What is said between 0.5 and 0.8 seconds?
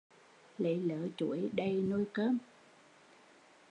Lấy